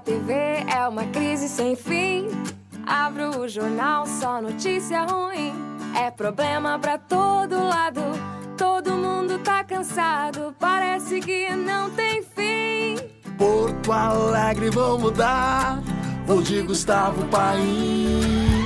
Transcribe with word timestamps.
TV 0.00 0.32
é 0.32 0.88
uma 0.88 1.04
crise 1.06 1.48
sem 1.48 1.76
fim. 1.76 2.28
Abro 2.86 3.40
o 3.40 3.48
jornal, 3.48 4.06
só 4.06 4.40
notícia 4.40 5.04
ruim. 5.04 5.52
É 5.94 6.10
problema 6.10 6.78
pra 6.78 6.98
todo 6.98 7.68
lado. 7.68 8.00
Todo 8.56 8.92
mundo 8.92 9.38
tá 9.38 9.62
cansado, 9.64 10.54
parece 10.58 11.20
que 11.20 11.50
não 11.50 11.90
tem 11.90 12.22
fim. 12.22 12.96
Porto 13.38 13.92
Alegre 13.92 14.70
vou 14.70 14.98
mudar. 14.98 15.80
Vou 16.26 16.42
de 16.42 16.62
Gustavo 16.62 17.24
Paim. 17.28 18.64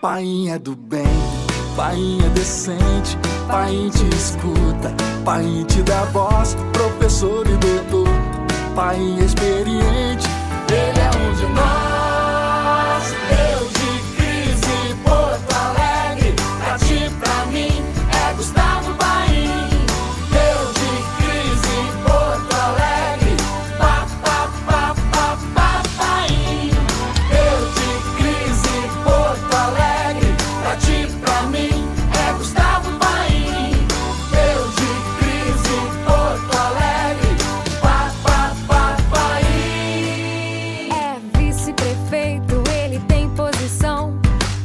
Paim 0.00 0.50
é 0.50 0.58
do 0.58 0.76
bem, 0.76 1.04
Paim 1.76 2.18
é 2.24 2.28
decente. 2.30 3.16
Paim 3.48 3.88
te 3.90 4.06
escuta, 4.14 4.94
Paim 5.24 5.64
te 5.64 5.82
dá 5.82 6.04
voz. 6.04 6.56
Professor 6.72 7.46
e 7.46 7.56
doutor, 7.56 8.08
Paim 8.74 9.18
experiente. 9.18 10.33
Ele 10.74 11.00
é 11.00 11.10
um 11.16 11.32
de 11.34 11.46
nós. 11.54 11.93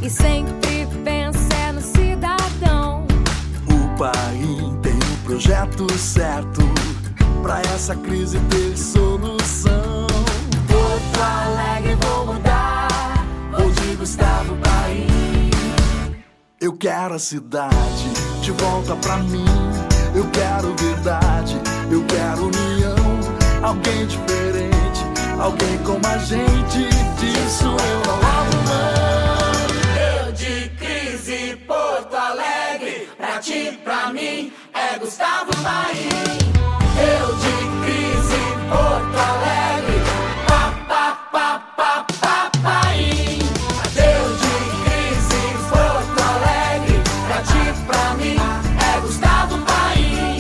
E 0.10 0.12
sempre 0.12 0.88
pensa 1.04 1.54
é 1.68 1.72
no 1.72 1.82
cidadão. 1.82 3.06
O 3.68 3.96
Paim 3.96 4.76
tem 4.82 4.96
o 4.96 5.18
projeto 5.24 5.88
certo 6.00 6.62
pra 7.44 7.62
essa 7.62 7.96
crise 7.96 8.40
ter 8.50 8.76
solução. 8.76 10.08
Porto 10.68 11.22
Alegre 11.22 11.96
vou 12.02 12.34
mudar, 12.34 13.24
vou 13.56 13.70
de 13.70 13.96
Gustavo 13.98 14.58
Paim. 14.64 15.52
Eu 16.60 16.76
quero 16.76 17.14
a 17.14 17.20
cidade 17.20 18.10
de 18.42 18.52
volta 18.54 18.96
pra 18.96 19.18
mim. 19.18 19.46
Eu 20.16 20.28
quero 20.32 20.74
verdade, 20.76 21.56
eu 21.92 22.04
quero 22.06 22.46
união. 22.46 22.96
Alguém 23.62 24.08
diferente, 24.08 25.06
alguém 25.38 25.78
como 25.84 26.02
a 26.08 26.18
gente. 26.18 26.59
Luiz 31.20 31.28
e 31.28 31.56
Porto 31.68 32.16
Alegre. 32.16 33.10
Pra 33.18 33.40
ti, 33.40 33.78
pra 33.84 34.12
mim, 34.14 34.54
é 34.74 34.98
Gustavo 35.00 35.52
Marim. 35.62 36.10
Eu 36.98 37.36
de 37.36 37.56
Crise 37.86 38.42
Porto 38.70 39.18
Alegre. 39.18 40.00
Pa, 40.48 40.74
pa, 40.88 41.30
pa, 41.32 41.60
pa, 41.76 42.06
pa, 42.22 42.52
paim. 42.64 43.40
Eu 43.96 44.24
de 44.42 44.56
Crise 44.84 45.44
Porto 45.70 46.20
Alegre. 46.22 47.02
Pra 47.28 47.42
ti, 47.44 47.64
pra 47.86 48.14
mim, 48.16 48.38
é 48.80 49.00
Gustavo 49.02 49.58
Marim. 49.58 50.38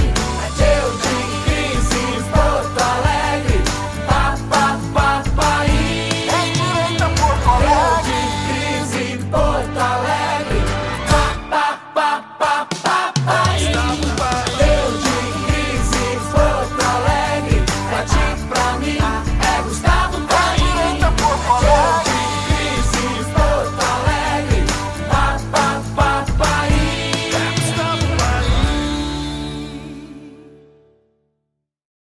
Eu 0.59 0.91
de 1.03 1.15
Crise 1.43 2.23
Porto 2.31 2.79
Alegre. 2.81 3.59
Pa, 4.07 4.37
pa, 4.49 4.79
pa, 4.93 5.23
paim. 5.35 6.27
Eu 7.61 7.91
de 8.03 8.19
Cris 8.47 9.25
Porto 9.25 9.79
Alegre. 9.79 10.08